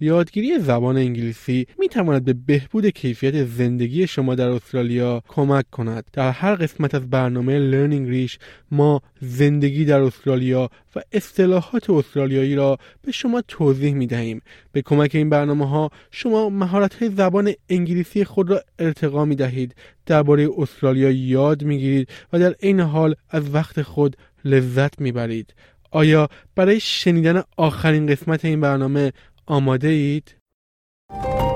یادگیری 0.00 0.58
زبان 0.58 0.96
انگلیسی 0.96 1.66
می 1.78 1.88
تواند 1.88 2.24
به 2.24 2.32
بهبود 2.32 2.86
کیفیت 2.86 3.44
زندگی 3.44 4.06
شما 4.06 4.34
در 4.34 4.48
استرالیا 4.48 5.22
کمک 5.28 5.70
کند. 5.70 6.04
در 6.12 6.30
هر 6.30 6.54
قسمت 6.54 6.94
از 6.94 7.10
برنامه 7.10 7.70
Learning 7.70 8.08
ریش 8.08 8.38
ما 8.70 9.02
زندگی 9.20 9.84
در 9.84 10.00
استرالیا 10.00 10.70
و 10.96 11.00
اصطلاحات 11.12 11.90
استرالیایی 11.90 12.54
را 12.54 12.78
به 13.02 13.12
شما 13.12 13.42
توضیح 13.48 13.94
می 13.94 14.06
دهیم. 14.06 14.42
به 14.72 14.82
کمک 14.82 15.14
این 15.14 15.30
برنامه 15.30 15.68
ها 15.68 15.90
شما 16.10 16.48
مهارت 16.48 16.94
های 16.94 17.10
زبان 17.10 17.52
انگلیسی 17.68 18.24
خود 18.24 18.50
را 18.50 18.62
ارتقا 18.78 19.24
می 19.24 19.36
دهید. 19.36 19.74
درباره 20.06 20.48
استرالیا 20.58 21.10
یاد 21.10 21.62
می 21.62 21.78
گیرید 21.78 22.08
و 22.32 22.38
در 22.38 22.52
عین 22.52 22.80
حال 22.80 23.14
از 23.30 23.54
وقت 23.54 23.82
خود 23.82 24.16
لذت 24.44 25.00
می 25.00 25.12
برید. 25.12 25.54
آیا 25.90 26.28
برای 26.54 26.80
شنیدن 26.80 27.42
آخرین 27.56 28.06
قسمت 28.06 28.44
این 28.44 28.60
برنامه 28.60 29.12
آماده 29.47 29.87
اید؟ 29.87 30.37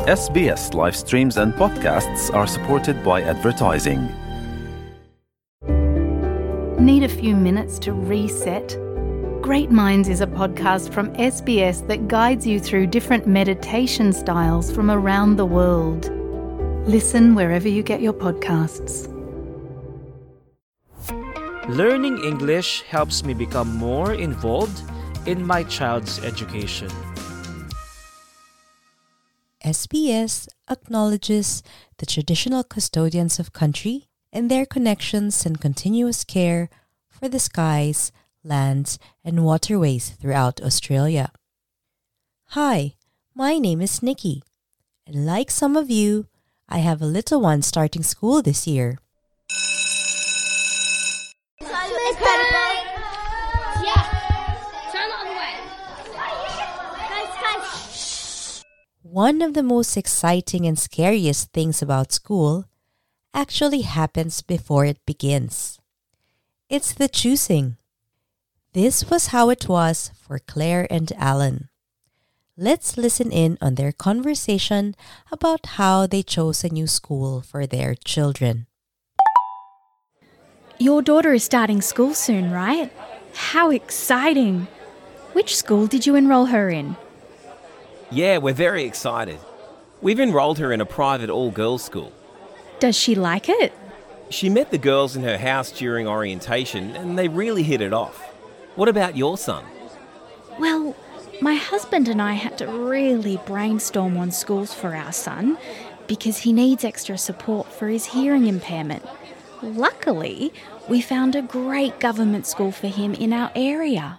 SBS 0.08 0.74
live 0.74 0.96
streams 0.96 1.36
and 1.36 1.54
podcasts 1.64 2.34
are 2.34 2.48
supported 2.48 3.04
by 3.04 3.22
advertising. 3.34 4.02
Need 6.80 7.04
a 7.04 7.10
few 7.10 7.36
minutes 7.36 7.78
to 7.80 7.92
reset? 7.92 8.78
Great 9.42 9.72
Minds 9.72 10.08
is 10.08 10.22
a 10.22 10.28
podcast 10.28 10.94
from 10.94 11.14
SBS 11.34 11.86
that 11.90 12.08
guides 12.08 12.48
you 12.48 12.58
through 12.60 12.88
different 12.88 13.28
meditation 13.28 14.14
styles 14.14 14.72
from 14.72 14.90
around 14.90 15.36
the 15.36 15.46
world. 15.46 16.10
Listen 16.88 17.36
wherever 17.36 17.68
you 17.68 17.84
get 17.84 18.00
your 18.02 18.14
podcasts. 18.14 18.96
Learning 21.68 22.18
English 22.24 22.84
helps 22.84 23.26
me 23.26 23.34
become 23.34 23.76
more 23.76 24.14
involved 24.14 24.82
in 25.26 25.46
my 25.46 25.64
child's 25.64 26.20
education. 26.24 26.90
SBS 29.65 30.49
acknowledges 30.69 31.63
the 31.99 32.07
traditional 32.07 32.65
custodians 32.65 33.39
of 33.39 33.53
country 33.53 34.09
and 34.33 34.51
their 34.51 34.67
connections 34.67 35.47
and 35.47 35.61
continuous 35.61 36.25
care 36.25 36.69
for 37.09 37.29
the 37.29 37.39
skies, 37.39 38.11
lands, 38.43 38.99
and 39.25 39.45
waterways 39.45 40.11
throughout 40.11 40.61
Australia. 40.61 41.31
Hi, 42.51 42.95
my 43.35 43.59
name 43.59 43.81
is 43.81 44.03
Nikki, 44.03 44.43
and 45.07 45.27
like 45.27 45.51
some 45.51 45.77
of 45.77 45.91
you, 45.91 46.27
I 46.69 46.79
have 46.79 47.01
a 47.01 47.07
little 47.07 47.41
one 47.41 47.63
starting 47.63 48.03
school 48.03 48.43
this 48.43 48.67
year. 48.67 48.99
One 59.13 59.43
of 59.43 59.53
the 59.53 59.63
most 59.63 59.99
exciting 59.99 60.65
and 60.65 60.79
scariest 60.79 61.53
things 61.53 61.83
about 61.83 62.13
school 62.13 62.65
actually 63.35 63.83
happens 63.83 64.41
before 64.41 64.87
it 64.87 65.05
begins. 65.05 65.79
It's 66.71 66.95
the 66.95 67.09
choosing. 67.09 67.77
This 68.73 69.11
was 69.11 69.27
how 69.27 69.51
it 69.51 69.69
was 69.69 70.13
for 70.17 70.39
Claire 70.39 70.87
and 70.89 71.13
Alan. 71.19 71.69
Let's 72.57 72.97
listen 72.97 73.31
in 73.31 73.59
on 73.61 73.75
their 73.75 73.93
conversation 73.93 74.97
about 75.31 75.77
how 75.77 76.07
they 76.07 76.23
chose 76.23 76.65
a 76.65 76.73
new 76.73 76.87
school 76.87 77.43
for 77.43 77.67
their 77.67 77.95
children. 77.95 78.67
Your 80.79 81.03
daughter 81.03 81.35
is 81.35 81.45
starting 81.45 81.83
school 81.83 82.15
soon, 82.15 82.51
right? 82.51 82.91
How 83.35 83.69
exciting! 83.69 84.69
Which 85.35 85.55
school 85.55 85.87
did 85.87 86.07
you 86.07 86.15
enroll 86.15 86.47
her 86.47 86.71
in? 86.71 86.97
Yeah, 88.13 88.37
we're 88.37 88.53
very 88.53 88.85
excited. 88.85 89.39
We've 90.03 90.21
enrolled 90.21 90.59
her 90.59 90.71
in 90.71 90.83
a 90.83 90.85
private 90.85 91.31
all 91.31 91.51
girls 91.51 91.83
school. 91.83 92.13
Does 92.79 92.95
she 92.95 93.15
like 93.15 93.49
it? 93.49 93.73
She 94.29 94.51
met 94.51 94.71
the 94.71 94.77
girls 94.77 95.17
in 95.17 95.23
her 95.23 95.39
house 95.39 95.73
during 95.73 96.07
orientation 96.07 96.95
and 96.95 97.19
they 97.19 97.29
really 97.29 97.63
hit 97.63 97.81
it 97.81 97.95
off. 97.95 98.21
What 98.75 98.91
about 98.91 99.17
your 99.17 99.39
son? 99.39 99.65
Well, 100.59 100.95
my 101.41 101.55
husband 101.55 102.07
and 102.07 102.21
I 102.21 102.35
had 102.35 102.59
to 102.59 102.67
really 102.67 103.41
brainstorm 103.47 104.19
on 104.19 104.31
schools 104.31 104.75
for 104.75 104.95
our 104.95 105.13
son 105.13 105.57
because 106.07 106.37
he 106.37 106.53
needs 106.53 106.85
extra 106.85 107.17
support 107.17 107.67
for 107.73 107.89
his 107.89 108.05
hearing 108.05 108.47
impairment. 108.47 109.07
Luckily, 109.63 110.53
we 110.87 111.01
found 111.01 111.35
a 111.35 111.41
great 111.41 111.99
government 111.99 112.47
school 112.47 112.73
for 112.73 112.89
him 112.89 113.15
in 113.15 113.33
our 113.33 113.51
area. 113.55 114.19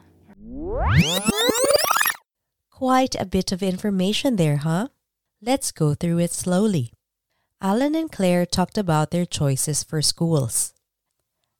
Quite 2.83 3.15
a 3.15 3.25
bit 3.25 3.53
of 3.53 3.63
information 3.63 4.35
there, 4.35 4.57
huh? 4.57 4.89
Let's 5.41 5.71
go 5.71 5.93
through 5.93 6.19
it 6.19 6.33
slowly. 6.33 6.91
Alan 7.61 7.95
and 7.95 8.11
Claire 8.11 8.45
talked 8.45 8.77
about 8.77 9.09
their 9.09 9.25
choices 9.25 9.85
for 9.85 10.01
schools. 10.01 10.73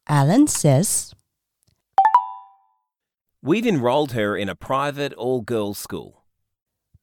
Alan 0.05 0.47
says, 0.47 1.15
We've 3.41 3.65
enrolled 3.65 4.11
her 4.11 4.35
in 4.35 4.49
a 4.49 4.53
private 4.53 5.13
all 5.13 5.39
girls 5.39 5.77
school. 5.77 6.25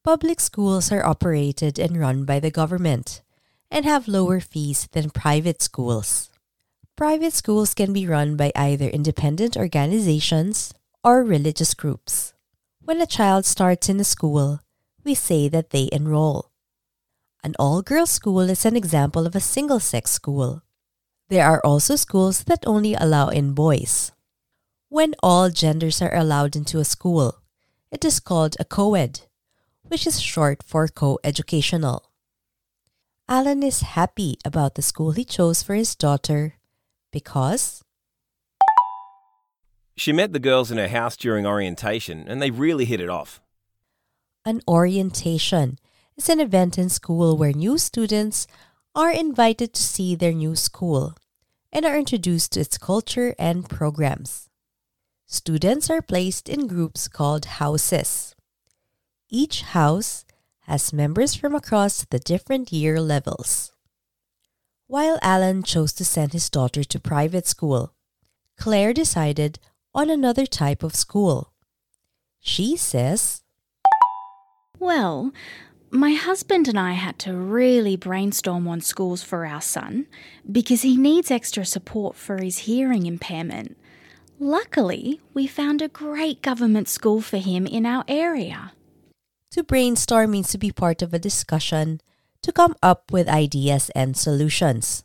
Public 0.04 0.38
schools 0.38 0.92
are 0.92 1.06
operated 1.06 1.78
and 1.78 1.98
run 1.98 2.26
by 2.26 2.40
the 2.40 2.50
government 2.50 3.22
and 3.70 3.86
have 3.86 4.06
lower 4.06 4.38
fees 4.38 4.86
than 4.92 5.08
private 5.08 5.62
schools. 5.62 6.28
Private 6.94 7.32
schools 7.32 7.72
can 7.72 7.94
be 7.94 8.06
run 8.06 8.36
by 8.36 8.52
either 8.54 8.90
independent 8.90 9.56
organizations 9.56 10.74
or 11.02 11.24
religious 11.24 11.72
groups. 11.72 12.34
When 12.84 13.00
a 13.00 13.06
child 13.06 13.44
starts 13.44 13.88
in 13.88 14.00
a 14.00 14.04
school, 14.04 14.60
we 15.04 15.14
say 15.14 15.48
that 15.48 15.70
they 15.70 15.88
enroll. 15.92 16.50
An 17.44 17.54
all 17.58 17.82
girls 17.82 18.10
school 18.10 18.48
is 18.50 18.64
an 18.64 18.76
example 18.76 19.26
of 19.26 19.36
a 19.36 19.40
single 19.40 19.80
sex 19.80 20.10
school. 20.10 20.62
There 21.28 21.46
are 21.46 21.60
also 21.64 21.96
schools 21.96 22.44
that 22.44 22.66
only 22.66 22.94
allow 22.94 23.28
in 23.28 23.54
boys. 23.54 24.12
When 24.88 25.14
all 25.22 25.50
genders 25.50 26.02
are 26.02 26.14
allowed 26.14 26.56
into 26.56 26.80
a 26.80 26.84
school, 26.84 27.38
it 27.92 28.04
is 28.04 28.18
called 28.18 28.56
a 28.58 28.64
co 28.64 28.94
ed, 28.94 29.20
which 29.86 30.06
is 30.06 30.20
short 30.20 30.62
for 30.62 30.88
co 30.88 31.18
educational. 31.22 32.10
Alan 33.28 33.62
is 33.62 33.94
happy 33.94 34.38
about 34.44 34.74
the 34.74 34.82
school 34.82 35.12
he 35.12 35.24
chose 35.24 35.62
for 35.62 35.74
his 35.74 35.94
daughter 35.94 36.54
because 37.12 37.84
she 39.96 40.12
met 40.12 40.32
the 40.32 40.38
girls 40.38 40.70
in 40.70 40.78
her 40.78 40.88
house 40.88 41.16
during 41.16 41.46
orientation 41.46 42.24
and 42.26 42.40
they 42.40 42.50
really 42.50 42.84
hit 42.84 43.00
it 43.00 43.10
off. 43.10 43.40
An 44.44 44.62
orientation 44.66 45.78
is 46.16 46.28
an 46.28 46.40
event 46.40 46.78
in 46.78 46.88
school 46.88 47.36
where 47.36 47.52
new 47.52 47.76
students 47.78 48.46
are 48.94 49.10
invited 49.10 49.74
to 49.74 49.82
see 49.82 50.14
their 50.14 50.32
new 50.32 50.56
school 50.56 51.14
and 51.72 51.84
are 51.84 51.98
introduced 51.98 52.52
to 52.52 52.60
its 52.60 52.78
culture 52.78 53.34
and 53.38 53.68
programs. 53.68 54.48
Students 55.26 55.88
are 55.90 56.02
placed 56.02 56.48
in 56.48 56.66
groups 56.66 57.06
called 57.06 57.44
houses. 57.44 58.34
Each 59.28 59.62
house 59.62 60.24
has 60.62 60.92
members 60.92 61.34
from 61.34 61.54
across 61.54 62.04
the 62.04 62.18
different 62.18 62.72
year 62.72 63.00
levels. 63.00 63.72
While 64.88 65.20
Alan 65.22 65.62
chose 65.62 65.92
to 65.94 66.04
send 66.04 66.32
his 66.32 66.50
daughter 66.50 66.82
to 66.82 66.98
private 66.98 67.46
school, 67.46 67.94
Claire 68.56 68.92
decided 68.92 69.60
on 69.94 70.10
another 70.10 70.46
type 70.46 70.82
of 70.82 70.94
school. 70.94 71.52
She 72.40 72.76
says, 72.76 73.42
Well, 74.78 75.32
my 75.90 76.12
husband 76.12 76.68
and 76.68 76.78
I 76.78 76.92
had 76.92 77.18
to 77.20 77.34
really 77.34 77.96
brainstorm 77.96 78.68
on 78.68 78.80
schools 78.80 79.22
for 79.22 79.44
our 79.44 79.60
son 79.60 80.06
because 80.50 80.82
he 80.82 80.96
needs 80.96 81.30
extra 81.30 81.64
support 81.64 82.16
for 82.16 82.40
his 82.40 82.58
hearing 82.58 83.06
impairment. 83.06 83.76
Luckily, 84.38 85.20
we 85.34 85.46
found 85.46 85.82
a 85.82 85.88
great 85.88 86.40
government 86.40 86.88
school 86.88 87.20
for 87.20 87.38
him 87.38 87.66
in 87.66 87.84
our 87.84 88.04
area. 88.08 88.72
To 89.50 89.64
brainstorm 89.64 90.30
means 90.30 90.50
to 90.50 90.58
be 90.58 90.70
part 90.70 91.02
of 91.02 91.12
a 91.12 91.18
discussion 91.18 92.00
to 92.42 92.52
come 92.52 92.74
up 92.82 93.10
with 93.10 93.28
ideas 93.28 93.90
and 93.94 94.16
solutions. 94.16 95.04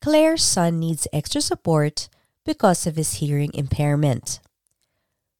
Claire's 0.00 0.44
son 0.44 0.78
needs 0.78 1.08
extra 1.12 1.40
support 1.40 2.08
because 2.44 2.86
of 2.86 2.96
his 2.96 3.14
hearing 3.14 3.50
impairment. 3.54 4.40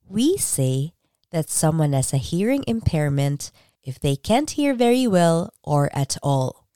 We 0.08 0.36
say 0.36 0.92
that 1.30 1.50
someone 1.50 1.92
has 1.92 2.12
a 2.12 2.18
hearing 2.18 2.64
impairment 2.66 3.50
if 3.82 3.98
they 3.98 4.16
can't 4.16 4.50
hear 4.50 4.74
very 4.74 5.06
well 5.06 5.52
or 5.62 5.90
at 5.92 6.16
all. 6.22 6.66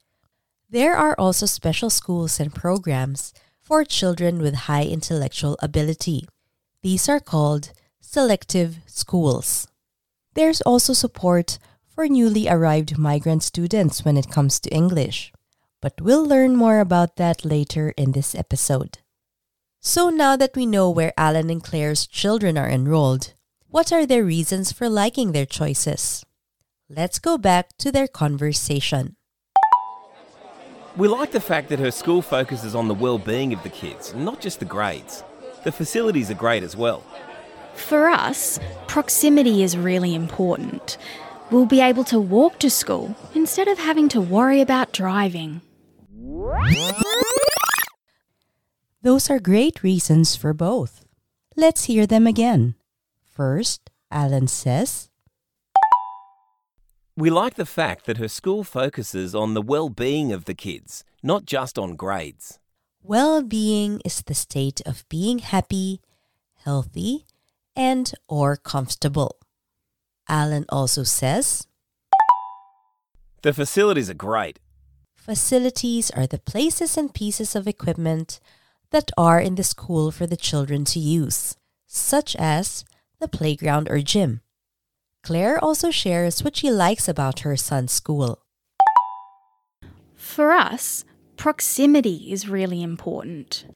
There 0.69 0.97
are 0.97 1.15
also 1.19 1.47
special 1.47 1.91
schools 1.91 2.41
and 2.41 2.55
programs 2.55 3.33
for 3.61 3.85
children 3.85 4.41
with 4.41 4.67
high 4.67 4.85
intellectual 4.85 5.57
ability. 5.63 6.27
These 6.83 7.09
are 7.09 7.21
called 7.21 7.73
selective 8.01 8.79
schools. 8.87 9.69
There's 10.35 10.61
also 10.63 10.93
support 10.93 11.59
for 11.87 12.09
newly 12.09 12.49
arrived 12.49 12.99
migrant 12.99 13.43
students 13.43 14.05
when 14.05 14.17
it 14.17 14.31
comes 14.31 14.61
to 14.61 14.71
English. 14.71 15.33
But 15.81 16.01
we'll 16.01 16.27
learn 16.27 16.57
more 16.57 16.81
about 16.81 17.17
that 17.17 17.45
later 17.45 17.91
in 17.97 18.13
this 18.13 18.35
episode. 18.35 18.99
So 19.87 20.11
now 20.11 20.35
that 20.35 20.57
we 20.57 20.67
know 20.67 20.91
where 20.91 21.13
Alan 21.17 21.49
and 21.49 21.63
Claire's 21.63 22.09
children 22.09 22.59
are 22.59 22.69
enrolled, 22.69 23.35
what 23.69 23.93
are 23.93 24.05
their 24.05 24.25
reasons 24.25 24.73
for 24.73 24.89
liking 24.89 25.31
their 25.31 25.47
choices? 25.47 26.25
Let's 26.91 27.21
go 27.21 27.39
back 27.39 27.69
to 27.79 27.93
their 27.93 28.09
conversation. 28.09 29.15
We 30.97 31.07
like 31.07 31.31
the 31.31 31.39
fact 31.39 31.69
that 31.69 31.79
her 31.79 31.93
school 31.93 32.21
focuses 32.21 32.75
on 32.75 32.89
the 32.89 32.95
well-being 32.95 33.53
of 33.53 33.63
the 33.63 33.69
kids, 33.69 34.13
not 34.13 34.41
just 34.41 34.59
the 34.59 34.65
grades. 34.65 35.23
The 35.63 35.71
facilities 35.71 36.33
are 36.33 36.35
great 36.35 36.65
as 36.65 36.77
well. 36.77 37.05
For 37.77 38.09
us, 38.09 38.59
proximity 38.89 39.63
is 39.63 39.79
really 39.79 40.17
important. 40.17 40.99
We'll 41.53 41.65
be 41.65 41.81
able 41.81 42.03
to 42.07 42.19
walk 42.19 42.59
to 42.59 42.71
school 42.71 43.15
instead 43.37 43.69
of 43.69 43.79
having 43.79 44.09
to 44.09 44.21
worry 44.21 44.61
about 44.61 44.91
driving. 44.91 45.61
Those 49.07 49.31
are 49.31 49.39
great 49.39 49.85
reasons 49.85 50.35
for 50.35 50.53
both. 50.53 51.05
Let's 51.55 51.85
hear 51.85 52.09
them 52.09 52.27
again. 52.27 52.75
First, 53.23 53.89
Alan 54.11 54.49
says, 54.49 55.11
We 57.17 57.31
like 57.31 57.55
the 57.55 57.67
fact 57.67 58.07
that 58.07 58.17
her 58.17 58.27
school 58.27 58.65
focuses 58.65 59.33
on 59.33 59.55
the 59.55 59.63
well-being 59.63 60.33
of 60.33 60.47
the 60.47 60.57
kids, 60.57 61.05
not 61.23 61.47
just 61.47 61.79
on 61.79 61.95
grades. 61.95 62.59
Well 63.01 63.45
being 63.45 64.03
is 64.05 64.23
the 64.23 64.35
state 64.35 64.81
of 64.85 65.09
being 65.09 65.39
happy, 65.39 66.01
healthy, 66.65 67.27
and 67.77 68.13
or 68.29 68.57
comfortable. 68.57 69.37
Alan 70.29 70.65
also 70.69 71.05
says, 71.05 71.69
The 73.43 73.53
facilities 73.53 74.11
are 74.11 74.15
great. 74.15 74.59
Facilities 75.15 76.11
are 76.11 76.27
the 76.27 76.41
places 76.41 76.97
and 76.97 77.15
pieces 77.15 77.55
of 77.55 77.69
equipment 77.69 78.41
that 78.91 79.11
are 79.17 79.41
in 79.41 79.55
the 79.55 79.65
school 79.65 80.11
for 80.11 80.27
the 80.27 80.37
children 80.37 80.85
to 80.87 80.99
use, 80.99 81.57
such 81.87 82.37
as 82.37 82.85
the 83.21 83.29
playground 83.29 83.89
or 83.91 84.01
gym. 84.01 84.41
Claire 85.23 85.59
also 85.63 85.91
shares 85.91 86.45
what 86.45 86.57
she 86.57 86.71
likes 86.71 87.09
about 87.09 87.41
her 87.41 87.57
son's 87.57 87.93
school. 87.93 88.43
For 90.15 90.53
us, 90.53 91.05
proximity 91.37 92.31
is 92.31 92.49
really 92.49 92.83
important. 92.83 93.67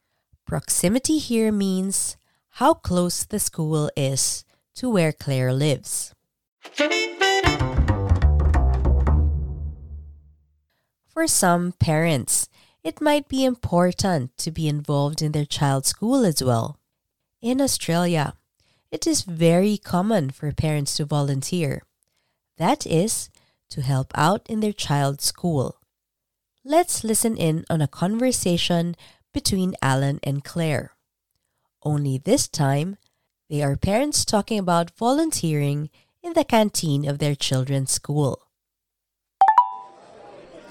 Proximity 0.47 1.19
here 1.19 1.51
means 1.51 2.17
how 2.55 2.75
close 2.75 3.25
the 3.25 3.39
school 3.39 3.91
is 3.97 4.45
to 4.75 4.91
where 4.91 5.13
Claire 5.13 5.53
lives. 5.53 6.15
For 11.09 11.27
some 11.27 11.73
parents, 11.79 12.49
it 12.83 13.01
might 13.01 13.29
be 13.29 13.45
important 13.45 14.37
to 14.39 14.51
be 14.51 14.69
involved 14.69 15.23
in 15.23 15.33
their 15.33 15.45
child's 15.45 15.89
school 15.89 16.25
as 16.25 16.43
well. 16.43 16.79
In 17.43 17.61
Australia, 17.61 18.35
it 18.91 19.07
is 19.07 19.23
very 19.23 19.77
common 19.77 20.31
for 20.31 20.51
parents 20.53 20.97
to 20.97 21.05
volunteer. 21.05 21.83
That 22.59 22.87
is, 22.87 23.31
to 23.71 23.83
help 23.83 24.13
out 24.15 24.47
in 24.49 24.61
their 24.61 24.73
child's 24.73 25.25
school. 25.25 25.77
Let's 26.65 27.05
listen 27.05 27.37
in 27.37 27.65
on 27.71 27.81
a 27.81 27.89
conversation 27.89 28.97
between 29.33 29.77
Alan 29.81 30.21
and 30.23 30.45
Claire. 30.45 30.93
Only 31.83 32.19
this 32.19 32.49
time, 32.49 32.97
they 33.49 33.63
are 33.63 33.77
parents 33.77 34.25
talking 34.25 34.59
about 34.59 34.97
volunteering 34.97 35.91
in 36.23 36.35
the 36.35 36.45
canteen 36.45 37.09
of 37.09 37.19
their 37.19 37.35
children's 37.35 37.91
school. 37.91 38.50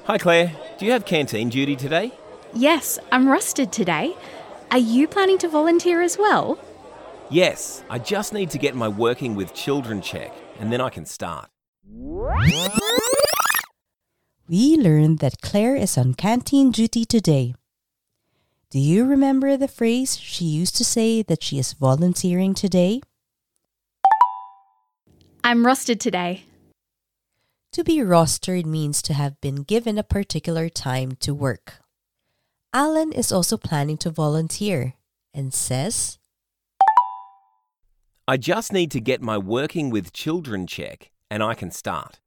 Hi 0.10 0.18
Claire, 0.18 0.52
do 0.80 0.88
you 0.88 0.92
have 0.92 1.06
canteen 1.06 1.50
duty 1.50 1.76
today? 1.76 2.12
Yes, 2.52 2.98
I'm 3.12 3.28
rostered 3.28 3.72
today. 3.72 4.16
Are 4.72 4.80
you 4.80 5.08
planning 5.08 5.38
to 5.38 5.48
volunteer 5.48 6.02
as 6.02 6.18
well? 6.18 6.58
Yes, 7.30 7.84
I 7.92 8.00
just 8.00 8.34
need 8.34 8.50
to 8.50 8.58
get 8.58 8.74
my 8.74 8.88
working 8.88 9.36
with 9.36 9.54
children 9.54 10.02
check 10.02 10.34
and 10.60 10.74
then 10.74 10.82
I 10.82 10.90
can 10.90 11.06
start. 11.06 11.52
We 14.48 14.78
learned 14.78 15.20
that 15.20 15.42
Claire 15.44 15.76
is 15.76 15.96
on 15.96 16.16
canteen 16.16 16.72
duty 16.72 17.06
today. 17.06 17.54
Do 18.72 18.80
you 18.80 19.06
remember 19.06 19.58
the 19.58 19.68
phrase 19.68 20.18
she 20.18 20.46
used 20.46 20.76
to 20.78 20.84
say 20.84 21.22
that 21.22 21.44
she 21.44 21.60
is 21.60 21.74
volunteering 21.74 22.56
today? 22.56 23.02
I'm 25.44 25.64
rostered 25.64 26.00
today. 26.00 26.46
To 27.74 27.84
be 27.84 27.98
rostered 27.98 28.66
means 28.66 29.02
to 29.04 29.14
have 29.14 29.40
been 29.42 29.62
given 29.62 29.98
a 29.98 30.04
particular 30.04 30.70
time 30.70 31.16
to 31.20 31.36
work. 31.36 31.76
Alan 32.74 33.12
is 33.12 33.32
also 33.32 33.58
planning 33.58 33.98
to 33.98 34.10
volunteer 34.10 34.96
and 35.36 35.54
says, 35.54 36.18
I 38.28 38.38
just 38.38 38.74
need 38.74 38.90
to 38.92 39.00
get 39.00 39.22
my 39.22 39.38
working 39.38 39.92
with 39.92 40.14
children 40.14 40.66
check 40.66 41.12
and 41.30 41.44
I 41.44 41.54
can 41.54 41.70
start. 41.70 42.20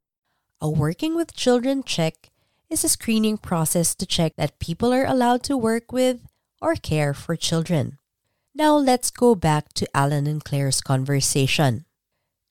A 0.60 0.70
working 0.70 1.16
with 1.16 1.34
children 1.34 1.82
check 1.82 2.30
is 2.70 2.84
a 2.84 2.88
screening 2.88 3.36
process 3.36 3.96
to 3.96 4.06
check 4.06 4.34
that 4.36 4.60
people 4.60 4.92
are 4.92 5.06
allowed 5.06 5.42
to 5.44 5.56
work 5.56 5.90
with 5.90 6.20
or 6.60 6.76
care 6.76 7.12
for 7.14 7.34
children. 7.34 7.98
Now 8.54 8.76
let's 8.76 9.10
go 9.10 9.34
back 9.34 9.72
to 9.74 9.88
Alan 9.92 10.28
and 10.28 10.42
Claire's 10.42 10.80
conversation. 10.80 11.84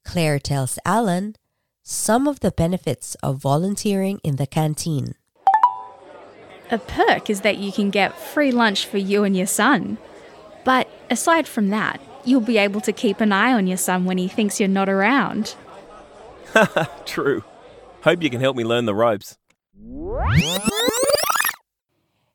Claire 0.04 0.40
tells 0.40 0.78
Alan 0.86 1.36
some 1.84 2.28
of 2.28 2.40
the 2.42 2.52
benefits 2.52 3.16
of 3.24 3.38
volunteering 3.38 4.20
in 4.24 4.36
the 4.36 4.48
canteen. 4.48 5.16
A 6.70 6.78
perk 6.78 7.30
is 7.30 7.42
that 7.42 7.58
you 7.58 7.72
can 7.72 7.90
get 7.90 8.18
free 8.18 8.52
lunch 8.52 8.86
for 8.86 8.98
you 8.98 9.24
and 9.24 9.36
your 9.36 9.48
son. 9.48 9.98
But 10.64 10.90
aside 11.10 11.48
from 11.48 11.70
that, 11.70 12.00
you'll 12.24 12.42
be 12.42 12.58
able 12.58 12.82
to 12.82 12.94
keep 12.94 13.20
an 13.20 13.32
eye 13.32 13.54
on 13.54 13.68
your 13.68 13.78
son 13.78 14.06
when 14.06 14.18
he 14.18 14.28
thinks 14.28 14.60
you're 14.60 14.70
not 14.70 14.90
around. 14.90 15.56
True. 17.06 17.44
Hope 18.04 18.24
you 18.24 18.30
can 18.30 18.40
help 18.40 18.56
me 18.56 18.64
learn 18.64 18.86
the 18.86 18.96
ropes. 18.96 19.38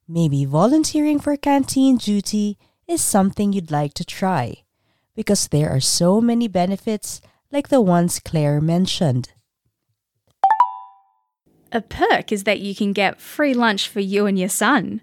Maybe 0.09 0.45
volunteering 0.45 1.19
for 1.19 1.37
canteen 1.37 1.97
duty 1.97 2.59
is 2.87 3.01
something 3.03 3.53
you'd 3.53 3.71
like 3.71 3.95
to 3.95 4.05
try 4.05 4.63
because 5.15 5.49
there 5.49 5.71
are 5.71 5.81
so 5.81 6.21
many 6.21 6.47
benefits 6.47 7.21
like 7.51 7.69
the 7.69 7.81
ones 7.81 8.21
Claire 8.21 8.61
mentioned. 8.61 9.33
A 11.73 11.81
perk 11.81 12.33
is 12.33 12.45
that 12.45 12.61
you 12.61 12.75
can 12.75 12.93
get 12.93 13.21
free 13.21 13.53
lunch 13.55 13.89
for 13.89 14.01
you 14.01 14.27
and 14.27 14.39
your 14.39 14.49
son. 14.49 15.01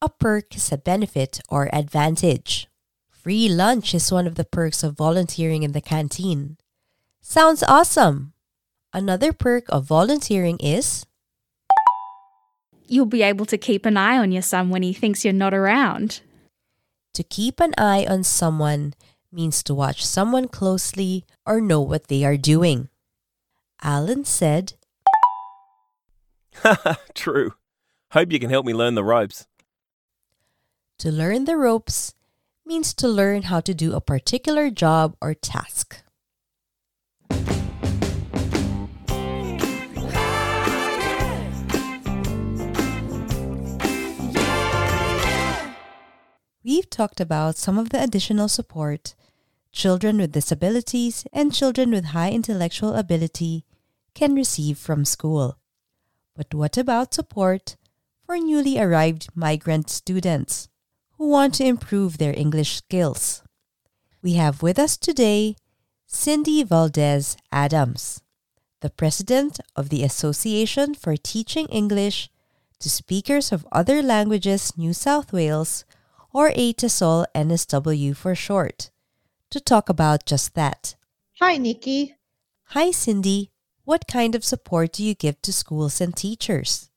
A 0.00 0.08
perk 0.08 0.56
is 0.56 0.72
a 0.72 0.78
benefit 0.78 1.40
or 1.48 1.68
advantage. 1.74 2.68
Free 3.10 3.48
lunch 3.48 3.94
is 3.94 4.10
one 4.12 4.26
of 4.26 4.36
the 4.36 4.44
perks 4.44 4.82
of 4.82 4.96
volunteering 4.96 5.62
in 5.62 5.72
the 5.72 5.80
canteen. 5.80 6.56
Sounds 7.20 7.62
awesome! 7.62 8.32
Another 8.94 9.32
perk 9.32 9.64
of 9.68 9.84
volunteering 9.84 10.56
is 10.60 11.04
You'll 12.86 13.04
be 13.04 13.22
able 13.22 13.44
to 13.46 13.58
keep 13.58 13.84
an 13.84 13.98
eye 13.98 14.16
on 14.16 14.32
your 14.32 14.40
son 14.40 14.70
when 14.70 14.82
he 14.82 14.94
thinks 14.94 15.24
you're 15.24 15.34
not 15.34 15.52
around. 15.52 16.22
to 17.12 17.22
keep 17.22 17.60
an 17.60 17.74
eye 17.76 18.06
on 18.08 18.22
someone 18.22 18.94
means 19.32 19.62
to 19.64 19.74
watch 19.74 20.06
someone 20.06 20.48
closely 20.48 21.26
or 21.44 21.60
know 21.60 21.80
what 21.82 22.06
they 22.08 22.24
are 22.24 22.36
doing. 22.38 22.88
Alan 23.82 24.24
said, 24.24 24.74
True. 27.14 27.52
Hope 28.12 28.32
you 28.32 28.38
can 28.38 28.50
help 28.50 28.66
me 28.66 28.72
learn 28.72 28.94
the 28.94 29.04
ropes. 29.04 29.46
To 30.98 31.12
learn 31.12 31.44
the 31.44 31.56
ropes 31.56 32.14
means 32.64 32.92
to 32.94 33.08
learn 33.08 33.42
how 33.42 33.60
to 33.60 33.74
do 33.74 33.94
a 33.94 34.00
particular 34.00 34.70
job 34.70 35.16
or 35.20 35.34
task. 35.34 36.02
We've 46.64 46.90
talked 46.90 47.20
about 47.20 47.56
some 47.56 47.78
of 47.78 47.90
the 47.90 48.02
additional 48.02 48.48
support 48.48 49.14
children 49.72 50.18
with 50.18 50.32
disabilities 50.32 51.24
and 51.32 51.54
children 51.54 51.90
with 51.92 52.06
high 52.06 52.30
intellectual 52.30 52.94
ability 52.94 53.64
can 54.14 54.34
receive 54.34 54.76
from 54.76 55.04
school. 55.04 55.57
But 56.38 56.54
what 56.54 56.78
about 56.78 57.14
support 57.14 57.74
for 58.24 58.38
newly 58.38 58.78
arrived 58.78 59.26
migrant 59.34 59.90
students 59.90 60.68
who 61.16 61.28
want 61.28 61.54
to 61.54 61.64
improve 61.64 62.18
their 62.18 62.32
English 62.32 62.76
skills? 62.76 63.42
We 64.22 64.34
have 64.34 64.62
with 64.62 64.78
us 64.78 64.96
today 64.96 65.56
Cindy 66.06 66.62
Valdez 66.62 67.36
Adams, 67.50 68.22
the 68.82 68.88
president 68.88 69.58
of 69.74 69.88
the 69.88 70.04
Association 70.04 70.94
for 70.94 71.16
Teaching 71.16 71.66
English 71.66 72.30
to 72.78 72.88
Speakers 72.88 73.50
of 73.50 73.66
Other 73.72 74.00
Languages 74.00 74.78
New 74.78 74.92
South 74.92 75.32
Wales, 75.32 75.84
or 76.32 76.52
ATESOL 76.52 77.26
NSW 77.34 78.14
for 78.14 78.36
short, 78.36 78.90
to 79.50 79.58
talk 79.58 79.88
about 79.88 80.24
just 80.24 80.54
that. 80.54 80.94
Hi, 81.40 81.56
Nikki. 81.56 82.14
Hi, 82.66 82.92
Cindy. 82.92 83.50
What 83.88 84.06
kind 84.06 84.34
of 84.34 84.44
support 84.44 84.92
do 84.92 85.02
you 85.02 85.14
give 85.14 85.40
to 85.40 85.50
schools 85.50 85.98
and 86.02 86.14
teachers? 86.14 86.90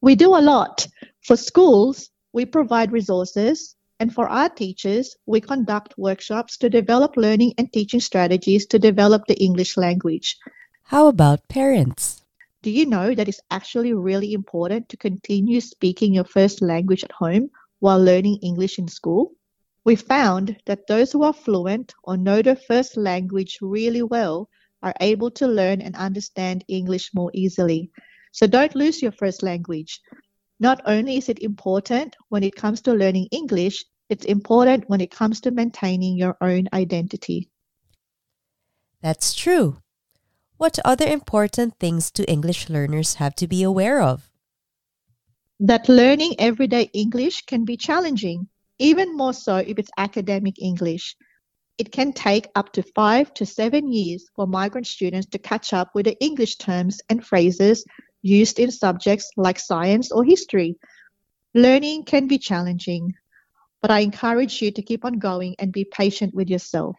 We 0.00 0.16
do 0.16 0.34
a 0.34 0.42
lot. 0.42 0.84
For 1.20 1.36
schools, 1.36 2.10
we 2.32 2.44
provide 2.44 2.90
resources, 2.90 3.76
and 4.00 4.12
for 4.12 4.28
our 4.28 4.48
teachers, 4.48 5.14
we 5.26 5.40
conduct 5.40 5.96
workshops 5.96 6.56
to 6.56 6.68
develop 6.68 7.16
learning 7.16 7.54
and 7.56 7.72
teaching 7.72 8.00
strategies 8.00 8.66
to 8.66 8.80
develop 8.80 9.28
the 9.28 9.40
English 9.40 9.76
language. 9.76 10.36
How 10.82 11.06
about 11.06 11.46
parents? 11.46 12.24
Do 12.62 12.70
you 12.72 12.84
know 12.84 13.14
that 13.14 13.28
it's 13.28 13.46
actually 13.52 13.92
really 13.92 14.32
important 14.32 14.88
to 14.88 14.96
continue 14.96 15.60
speaking 15.60 16.14
your 16.14 16.24
first 16.24 16.60
language 16.60 17.04
at 17.04 17.12
home 17.12 17.52
while 17.78 18.02
learning 18.02 18.40
English 18.42 18.76
in 18.80 18.88
school? 18.88 19.30
We 19.84 19.94
found 19.94 20.56
that 20.66 20.88
those 20.88 21.12
who 21.12 21.22
are 21.22 21.32
fluent 21.32 21.94
or 22.02 22.16
know 22.16 22.42
their 22.42 22.56
first 22.56 22.96
language 22.96 23.58
really 23.60 24.02
well 24.02 24.48
are 24.84 24.94
able 25.00 25.30
to 25.32 25.48
learn 25.48 25.80
and 25.80 25.96
understand 25.96 26.64
English 26.68 27.10
more 27.14 27.30
easily. 27.34 27.90
So 28.32 28.46
don't 28.46 28.76
lose 28.76 29.00
your 29.02 29.12
first 29.12 29.42
language. 29.42 30.00
Not 30.60 30.82
only 30.86 31.16
is 31.16 31.28
it 31.28 31.40
important 31.40 32.14
when 32.28 32.44
it 32.44 32.54
comes 32.54 32.82
to 32.82 32.92
learning 32.92 33.28
English, 33.32 33.84
it's 34.10 34.26
important 34.26 34.84
when 34.88 35.00
it 35.00 35.10
comes 35.10 35.40
to 35.40 35.50
maintaining 35.50 36.16
your 36.16 36.36
own 36.40 36.68
identity. 36.72 37.48
That's 39.00 39.34
true. 39.34 39.78
What 40.56 40.78
other 40.84 41.06
important 41.06 41.78
things 41.80 42.10
do 42.10 42.24
English 42.28 42.68
learners 42.68 43.14
have 43.14 43.34
to 43.36 43.48
be 43.48 43.62
aware 43.62 44.00
of? 44.00 44.30
That 45.60 45.88
learning 45.88 46.36
everyday 46.38 46.90
English 46.92 47.42
can 47.46 47.64
be 47.64 47.76
challenging, 47.76 48.48
even 48.78 49.16
more 49.16 49.32
so 49.32 49.56
if 49.56 49.78
it's 49.78 49.90
academic 49.96 50.60
English. 50.60 51.16
It 51.76 51.90
can 51.90 52.12
take 52.12 52.48
up 52.54 52.72
to 52.74 52.82
five 52.82 53.34
to 53.34 53.44
seven 53.44 53.92
years 53.92 54.30
for 54.36 54.46
migrant 54.46 54.86
students 54.86 55.26
to 55.28 55.38
catch 55.38 55.72
up 55.72 55.90
with 55.94 56.06
the 56.06 56.16
English 56.20 56.56
terms 56.56 57.00
and 57.08 57.26
phrases 57.26 57.84
used 58.22 58.58
in 58.58 58.70
subjects 58.70 59.30
like 59.36 59.58
science 59.58 60.12
or 60.12 60.24
history. 60.24 60.76
Learning 61.52 62.04
can 62.04 62.28
be 62.28 62.38
challenging, 62.38 63.14
but 63.82 63.90
I 63.90 64.00
encourage 64.00 64.62
you 64.62 64.70
to 64.70 64.82
keep 64.82 65.04
on 65.04 65.18
going 65.18 65.56
and 65.58 65.72
be 65.72 65.84
patient 65.84 66.32
with 66.34 66.48
yourself. 66.48 66.96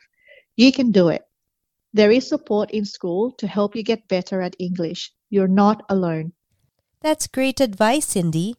You 0.56 0.72
can 0.72 0.92
do 0.92 1.08
it. 1.08 1.24
There 1.94 2.12
is 2.12 2.28
support 2.28 2.72
in 2.72 2.84
school 2.84 3.32
to 3.38 3.48
help 3.48 3.76
you 3.76 3.84
get 3.84 4.10
better 4.10 4.42
at 4.42 4.56
English. 4.60 5.14
You're 5.30 5.48
not 5.48 5.84
alone. 5.90 6.34
That's 7.02 7.28
great 7.28 7.62
advice, 7.62 8.08
Cindy. 8.08 8.56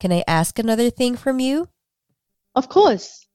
Can 0.00 0.12
I 0.12 0.24
ask 0.26 0.58
another 0.58 0.88
thing 0.88 1.16
from 1.16 1.40
you? 1.40 1.68
Of 2.54 2.70
course. 2.70 3.25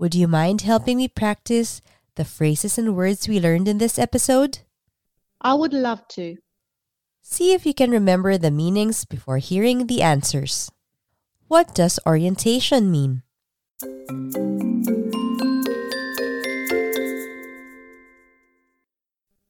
Would 0.00 0.14
you 0.14 0.28
mind 0.28 0.62
helping 0.62 0.96
me 0.96 1.08
practice 1.08 1.82
the 2.14 2.24
phrases 2.24 2.78
and 2.78 2.96
words 2.96 3.28
we 3.28 3.38
learned 3.38 3.68
in 3.68 3.76
this 3.76 3.98
episode? 3.98 4.60
I 5.42 5.52
would 5.52 5.74
love 5.74 6.08
to. 6.16 6.38
See 7.20 7.52
if 7.52 7.66
you 7.66 7.74
can 7.74 7.90
remember 7.90 8.38
the 8.38 8.50
meanings 8.50 9.04
before 9.04 9.36
hearing 9.36 9.88
the 9.88 10.00
answers. 10.00 10.72
What 11.48 11.74
does 11.74 12.00
orientation 12.06 12.90
mean? 12.90 13.24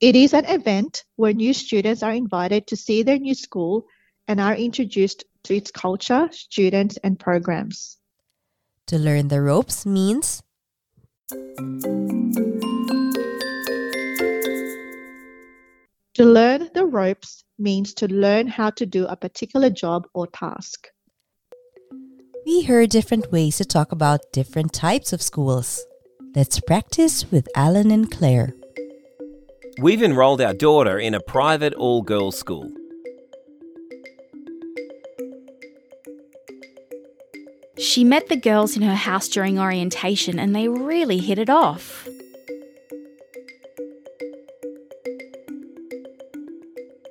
It 0.01 0.17
is 0.17 0.35
an 0.35 0.47
event 0.47 1.05
where 1.15 1.33
new 1.33 1.55
students 1.55 2.03
are 2.03 2.11
invited 2.11 2.67
to 2.67 2.77
see 2.77 3.05
their 3.05 3.21
new 3.21 3.37
school 3.37 3.87
and 4.27 4.41
are 4.41 4.57
introduced 4.57 5.23
to 5.45 5.55
its 5.55 5.71
culture, 5.71 6.29
students, 6.33 6.99
and 7.05 7.21
programs. 7.21 8.00
To 8.91 8.99
learn 8.99 9.29
the 9.29 9.41
ropes 9.41 9.87
means 9.87 10.43
To 16.15 16.25
learn 16.25 16.71
the 16.75 16.87
ropes 16.87 17.45
means 17.57 17.95
to 17.95 18.09
learn 18.09 18.49
how 18.49 18.71
to 18.71 18.87
do 18.87 19.07
a 19.07 19.15
particular 19.15 19.71
job 19.71 20.09
or 20.13 20.27
task. 20.27 20.89
we 22.45 22.63
heard 22.63 22.91
different 22.91 23.31
ways 23.31 23.59
to 23.59 23.65
talk 23.65 23.93
about 23.93 24.33
different 24.33 24.73
types 24.73 25.13
of 25.13 25.23
schools. 25.23 25.87
Let's 26.35 26.59
practice 26.59 27.31
with 27.31 27.47
Alan 27.55 27.93
and 27.93 28.11
Claire. 28.11 28.55
We've 29.81 30.03
enrolled 30.03 30.41
our 30.41 30.55
daughter 30.55 30.99
in 30.99 31.15
a 31.15 31.21
private 31.21 31.75
all 31.75 32.03
girls 32.03 32.37
school. 32.37 32.73
She 37.81 38.05
met 38.05 38.29
the 38.29 38.37
girls 38.37 38.77
in 38.77 38.83
her 38.83 38.95
house 38.95 39.27
during 39.27 39.59
orientation 39.59 40.39
and 40.39 40.55
they 40.55 40.69
really 40.69 41.17
hit 41.17 41.39
it 41.39 41.49
off. 41.49 42.07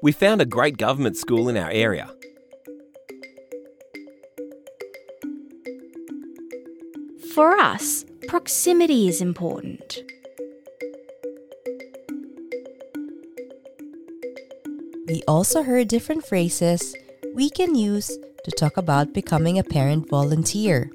We 0.03 0.11
found 0.11 0.41
a 0.41 0.45
great 0.45 0.77
government 0.77 1.17
school 1.17 1.49
in 1.49 1.57
our 1.57 1.71
area. 1.71 2.13
For 7.33 7.57
us, 7.57 8.05
proximity 8.27 9.07
is 9.07 9.21
important. 9.21 10.03
We 15.07 15.23
also 15.27 15.63
heard 15.63 15.87
different 15.87 16.27
phrases 16.27 16.95
we 17.33 17.49
can 17.49 17.73
use 17.73 18.15
to 18.43 18.51
talk 18.51 18.77
about 18.77 19.13
becoming 19.13 19.59
a 19.59 19.63
parent 19.63 20.09
volunteer. 20.09 20.91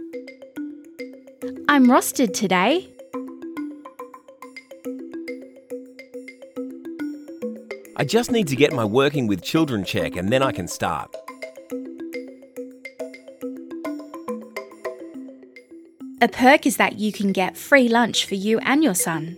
I'm 1.69 1.87
rostered 1.87 2.33
today. 2.33 2.89
I 7.97 8.05
just 8.05 8.31
need 8.31 8.49
to 8.49 8.57
get 8.57 8.73
my 8.73 8.85
working 8.85 9.27
with 9.27 9.43
children 9.43 9.85
check 9.85 10.17
and 10.17 10.31
then 10.31 10.43
I 10.43 10.53
can 10.53 10.69
start. 10.69 11.15
A 16.21 16.29
perk 16.29 16.67
is 16.67 16.79
that 16.79 16.99
you 16.99 17.13
can 17.13 17.33
get 17.33 17.57
free 17.57 17.89
lunch 17.89 18.25
for 18.25 18.35
you 18.35 18.59
and 18.61 18.83
your 18.83 18.95
son. 18.95 19.37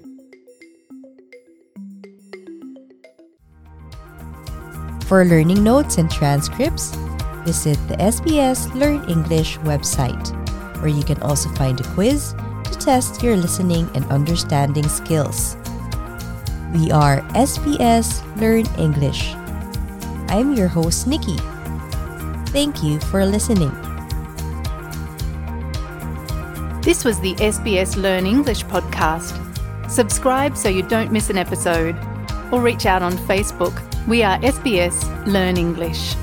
For 5.06 5.24
learning 5.24 5.62
notes 5.62 5.98
and 5.98 6.10
transcripts, 6.10 6.96
visit 7.46 7.78
the 7.86 7.94
SBS 8.02 8.74
Learn 8.74 9.08
English 9.08 9.56
website, 9.58 10.34
where 10.82 10.90
you 10.90 11.04
can 11.04 11.22
also 11.22 11.48
find 11.54 11.78
a 11.78 11.86
quiz 11.94 12.34
to 12.64 12.74
test 12.74 13.22
your 13.22 13.36
listening 13.36 13.88
and 13.94 14.04
understanding 14.10 14.88
skills. 14.88 15.56
We 16.74 16.90
are 16.90 17.22
SBS 17.38 18.26
Learn 18.42 18.66
English. 18.82 19.30
I'm 20.26 20.58
your 20.58 20.66
host, 20.66 21.06
Nikki. 21.06 21.38
Thank 22.50 22.82
you 22.82 22.98
for 22.98 23.24
listening. 23.24 23.70
This 26.82 27.04
was 27.04 27.20
the 27.20 27.38
SBS 27.38 27.94
Learn 27.94 28.26
English 28.26 28.66
podcast. 28.66 29.38
Subscribe 29.88 30.56
so 30.56 30.68
you 30.68 30.82
don't 30.82 31.12
miss 31.12 31.30
an 31.30 31.38
episode, 31.38 31.94
or 32.50 32.60
reach 32.60 32.86
out 32.86 33.02
on 33.02 33.14
Facebook. 33.30 33.78
We 34.08 34.24
are 34.24 34.36
SBS 34.40 34.98
Learn 35.30 35.56
English. 35.56 36.16